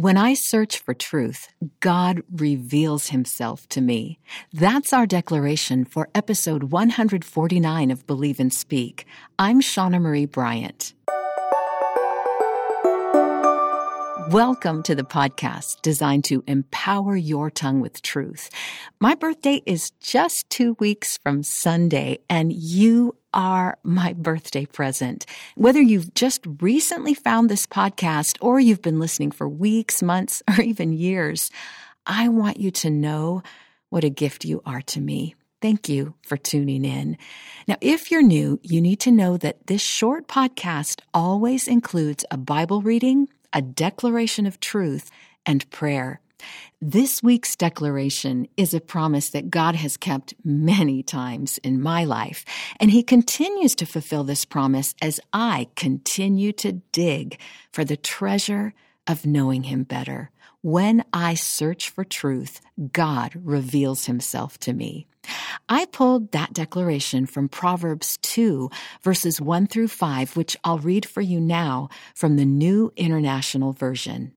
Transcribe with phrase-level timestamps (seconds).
[0.00, 1.48] When I search for truth,
[1.80, 4.20] God reveals himself to me.
[4.52, 9.06] That's our declaration for episode 149 of Believe and Speak.
[9.40, 10.94] I'm Shauna Marie Bryant.
[14.30, 18.50] Welcome to the podcast designed to empower your tongue with truth.
[19.00, 25.26] My birthday is just two weeks from Sunday, and you are my birthday present.
[25.54, 30.62] Whether you've just recently found this podcast or you've been listening for weeks, months, or
[30.62, 31.50] even years,
[32.06, 33.42] I want you to know
[33.90, 35.34] what a gift you are to me.
[35.60, 37.18] Thank you for tuning in.
[37.66, 42.36] Now, if you're new, you need to know that this short podcast always includes a
[42.36, 45.10] Bible reading a declaration of truth,
[45.46, 46.20] and prayer.
[46.80, 52.44] This week's declaration is a promise that God has kept many times in my life,
[52.78, 57.38] and He continues to fulfill this promise as I continue to dig
[57.72, 58.74] for the treasure
[59.06, 60.30] of knowing Him better.
[60.62, 62.60] When I search for truth,
[62.92, 65.06] God reveals Himself to me.
[65.68, 68.70] I pulled that declaration from Proverbs 2,
[69.02, 74.32] verses 1 through 5, which I'll read for you now from the New International Version.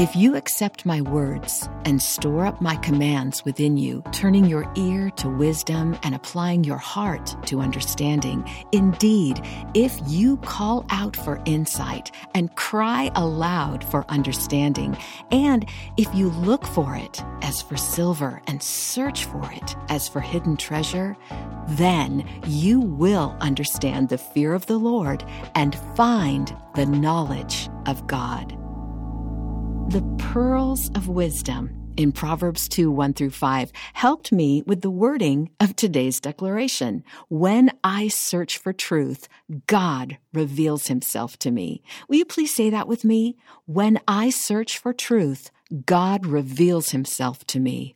[0.00, 5.10] If you accept my words and store up my commands within you, turning your ear
[5.10, 9.40] to wisdom and applying your heart to understanding, indeed,
[9.72, 14.98] if you call out for insight and cry aloud for understanding,
[15.30, 15.64] and
[15.96, 20.56] if you look for it as for silver and search for it as for hidden
[20.56, 21.16] treasure,
[21.68, 28.58] then you will understand the fear of the Lord and find the knowledge of God.
[30.34, 35.76] Pearls of wisdom in Proverbs 2 1 through 5 helped me with the wording of
[35.76, 37.04] today's declaration.
[37.28, 39.28] When I search for truth,
[39.68, 41.84] God reveals himself to me.
[42.08, 43.36] Will you please say that with me?
[43.66, 45.52] When I search for truth,
[45.86, 47.94] God reveals himself to me.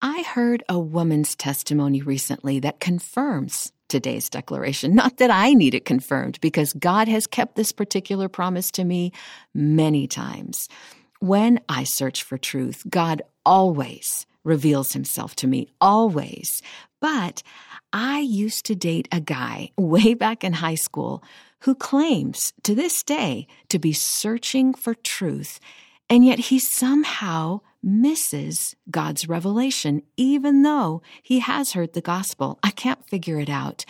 [0.00, 4.94] I heard a woman's testimony recently that confirms today's declaration.
[4.94, 9.10] Not that I need it confirmed, because God has kept this particular promise to me
[9.52, 10.68] many times.
[11.20, 16.62] When I search for truth, God always reveals himself to me, always.
[17.00, 17.42] But
[17.92, 21.22] I used to date a guy way back in high school
[21.60, 25.58] who claims to this day to be searching for truth,
[26.08, 32.58] and yet he somehow misses God's revelation, even though he has heard the gospel.
[32.62, 33.84] I can't figure it out.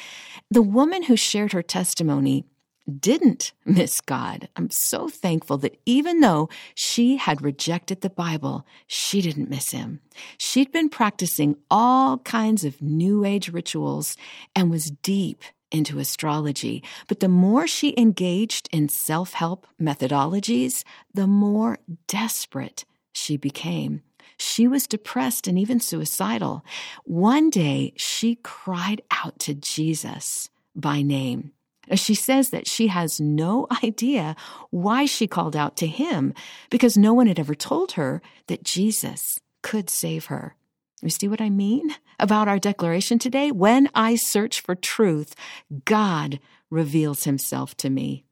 [0.50, 2.44] The woman who shared her testimony
[2.86, 4.48] didn't miss God.
[4.56, 10.00] I'm so thankful that even though she had rejected the Bible, she didn't miss him.
[10.38, 14.16] She'd been practicing all kinds of New Age rituals
[14.54, 16.82] and was deep into astrology.
[17.08, 24.02] But the more she engaged in self help methodologies, the more desperate she became.
[24.38, 26.64] She was depressed and even suicidal.
[27.04, 31.52] One day, she cried out to Jesus by name.
[31.90, 34.36] Uh, she says that she has no idea
[34.70, 36.34] why she called out to him
[36.70, 40.56] because no one had ever told her that Jesus could save her.
[41.02, 43.50] You see what I mean about our declaration today?
[43.50, 45.34] When I search for truth,
[45.84, 48.24] God reveals himself to me.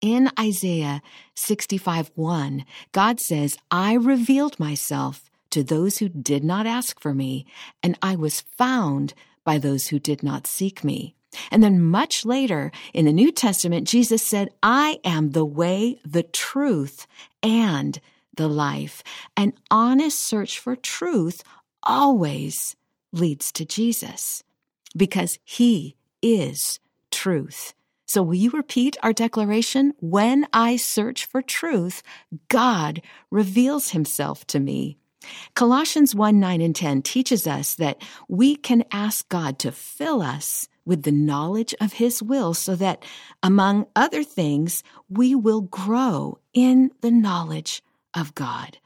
[0.00, 1.02] In Isaiah
[1.34, 7.46] 65 1, God says, I revealed myself to those who did not ask for me,
[7.82, 11.14] and I was found by those who did not seek me.
[11.50, 16.22] And then much later in the New Testament, Jesus said, I am the way, the
[16.22, 17.06] truth,
[17.42, 18.00] and
[18.36, 19.02] the life.
[19.36, 21.42] An honest search for truth
[21.82, 22.76] always
[23.12, 24.42] leads to Jesus
[24.96, 26.80] because he is
[27.10, 27.74] truth.
[28.06, 29.94] So will you repeat our declaration?
[30.00, 32.02] When I search for truth,
[32.48, 34.98] God reveals himself to me.
[35.54, 40.68] Colossians 1 9 and 10 teaches us that we can ask God to fill us
[40.84, 43.04] with the knowledge of His will so that,
[43.42, 47.82] among other things, we will grow in the knowledge
[48.14, 48.78] of God.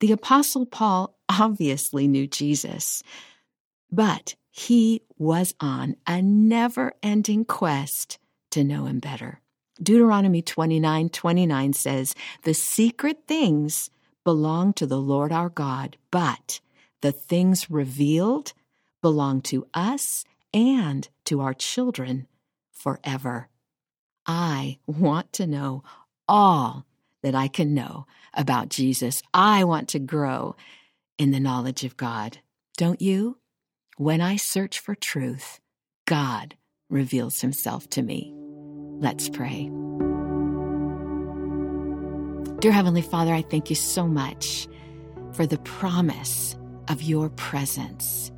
[0.00, 3.02] The Apostle Paul obviously knew Jesus,
[3.90, 8.18] but he was on a never ending quest
[8.50, 9.40] to know him better.
[9.82, 13.90] Deuteronomy 29 29 says, The secret things
[14.24, 16.60] belong to the Lord our God, but
[17.00, 18.52] the things revealed
[19.00, 22.26] belong to us and to our children
[22.72, 23.48] forever.
[24.26, 25.82] I want to know
[26.28, 26.86] all
[27.22, 29.22] that I can know about Jesus.
[29.34, 30.56] I want to grow
[31.18, 32.38] in the knowledge of God.
[32.76, 33.38] Don't you?
[33.96, 35.60] When I search for truth,
[36.06, 36.56] God
[36.88, 38.32] reveals himself to me.
[39.00, 39.70] Let's pray.
[42.60, 44.68] Dear Heavenly Father, I thank you so much
[45.32, 46.56] for the promise
[46.88, 48.30] of your presence.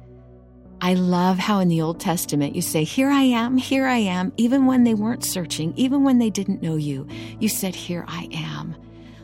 [0.85, 4.33] I love how in the Old Testament you say, Here I am, here I am,
[4.37, 7.07] even when they weren't searching, even when they didn't know you.
[7.39, 8.75] You said, Here I am.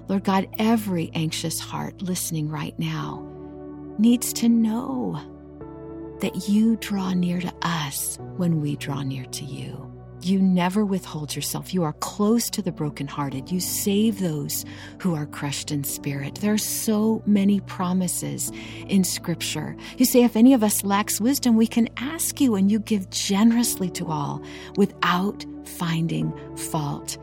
[0.07, 3.29] Lord God, every anxious heart listening right now
[3.99, 5.21] needs to know
[6.21, 9.88] that you draw near to us when we draw near to you.
[10.23, 11.73] You never withhold yourself.
[11.73, 13.51] You are close to the brokenhearted.
[13.51, 14.65] You save those
[14.99, 16.37] who are crushed in spirit.
[16.37, 18.51] There are so many promises
[18.89, 19.77] in Scripture.
[19.97, 23.09] You say, if any of us lacks wisdom, we can ask you, and you give
[23.11, 24.43] generously to all
[24.77, 27.17] without finding fault.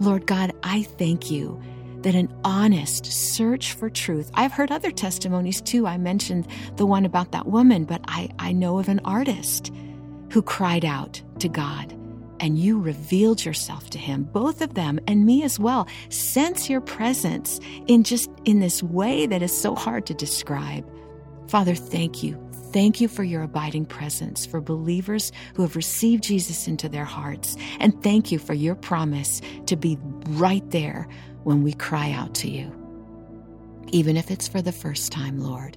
[0.00, 1.62] Lord God, I thank you
[2.02, 4.30] that an honest search for truth.
[4.34, 5.86] I've heard other testimonies too.
[5.86, 9.72] I mentioned the one about that woman, but I, I know of an artist
[10.32, 11.96] who cried out to God
[12.42, 15.86] and you revealed yourself to him, both of them and me as well.
[16.10, 20.84] Sense your presence in just in this way that is so hard to describe.
[21.48, 22.36] Father, thank you.
[22.72, 27.56] Thank you for your abiding presence for believers who have received Jesus into their hearts.
[27.78, 29.96] And thank you for your promise to be
[30.28, 31.06] right there
[31.44, 32.72] when we cry out to you.
[33.92, 35.76] Even if it's for the first time, Lord,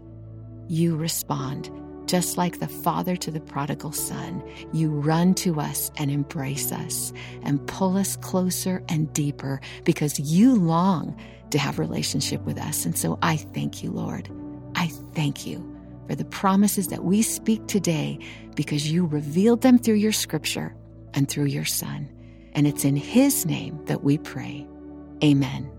[0.67, 1.69] you respond
[2.05, 4.43] just like the Father to the prodigal Son,
[4.73, 7.11] you run to us and embrace us
[7.43, 11.17] and pull us closer and deeper because you long
[11.51, 12.85] to have relationship with us.
[12.85, 14.29] And so I thank you, Lord.
[14.75, 15.63] I thank you
[16.07, 18.19] for the promises that we speak today
[18.55, 20.75] because you revealed them through your scripture
[21.13, 22.09] and through your Son.
[22.53, 24.67] And it's in His name that we pray.
[25.23, 25.74] Amen.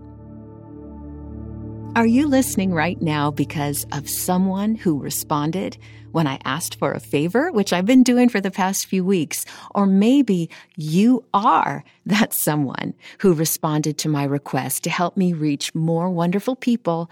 [1.96, 5.78] Are you listening right now because of someone who responded
[6.12, 9.46] when I asked for a favor, which I've been doing for the past few weeks?
[9.74, 15.74] Or maybe you are that someone who responded to my request to help me reach
[15.74, 17.10] more wonderful people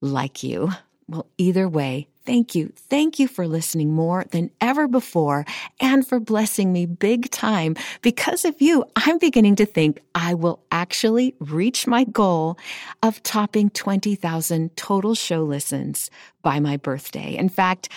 [0.00, 0.72] like you.
[1.06, 2.72] Well, either way, thank you.
[2.76, 5.44] Thank you for listening more than ever before
[5.80, 7.76] and for blessing me big time.
[8.02, 12.58] Because of you, I'm beginning to think I will actually reach my goal
[13.02, 16.10] of topping 20,000 total show listens
[16.42, 17.36] by my birthday.
[17.36, 17.88] In fact,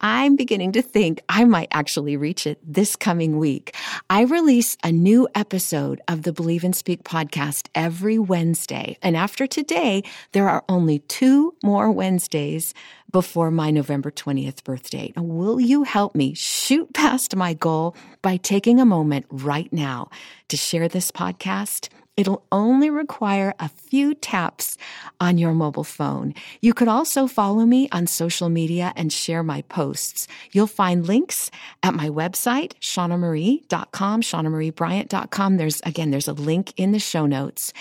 [0.00, 3.74] I'm beginning to think I might actually reach it this coming week.
[4.08, 8.96] I release a new episode of the Believe and Speak podcast every Wednesday.
[9.02, 12.74] And after today, there are only two more Wednesdays
[13.10, 15.12] before my November 20th birthday.
[15.16, 20.10] will you help me shoot past my goal by taking a moment right now
[20.48, 21.88] to share this podcast
[22.18, 24.76] It'll only require a few taps
[25.20, 26.34] on your mobile phone.
[26.60, 30.26] You could also follow me on social media and share my posts.
[30.50, 31.48] You'll find links
[31.84, 35.56] at my website, shaunamarie.com, shaunamarieBryant.com.
[35.58, 37.72] There's, again, there's a link in the show notes.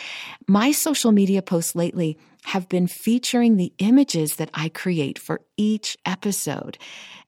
[0.48, 2.16] My social media posts lately
[2.48, 6.78] have been featuring the images that I create for each episode.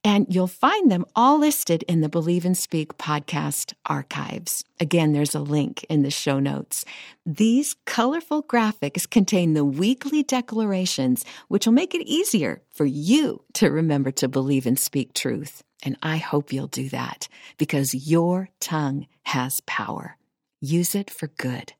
[0.01, 4.63] And you'll find them all listed in the Believe and Speak podcast archives.
[4.79, 6.85] Again, there's a link in the show notes.
[7.25, 13.69] These colorful graphics contain the weekly declarations, which will make it easier for you to
[13.69, 15.63] remember to believe and speak truth.
[15.83, 17.27] And I hope you'll do that
[17.57, 20.15] because your tongue has power.
[20.61, 21.73] Use it for good.